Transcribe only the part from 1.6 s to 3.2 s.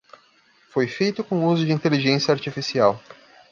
de inteligência artificial